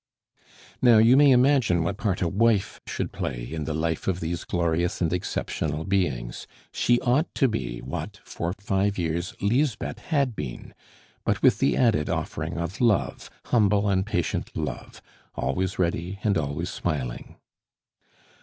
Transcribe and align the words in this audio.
Now 0.81 0.97
you 0.97 1.15
may 1.15 1.29
imagine 1.29 1.83
what 1.83 1.97
part 1.97 2.23
a 2.23 2.27
wife 2.27 2.81
should 2.87 3.11
play 3.13 3.43
in 3.53 3.65
the 3.65 3.73
life 3.75 4.07
of 4.07 4.19
these 4.19 4.45
glorious 4.45 4.99
and 4.99 5.13
exceptional 5.13 5.83
beings. 5.83 6.47
She 6.71 6.99
ought 7.01 7.31
to 7.35 7.47
be 7.47 7.81
what, 7.81 8.19
for 8.23 8.51
five 8.53 8.97
years, 8.97 9.35
Lisbeth 9.41 9.99
had 9.99 10.35
been, 10.35 10.73
but 11.23 11.43
with 11.43 11.59
the 11.59 11.77
added 11.77 12.09
offering 12.09 12.57
of 12.57 12.81
love, 12.81 13.29
humble 13.45 13.87
and 13.87 14.03
patient 14.03 14.57
love, 14.57 15.03
always 15.35 15.77
ready 15.77 16.17
and 16.23 16.35
always 16.35 16.71
smiling. 16.71 17.35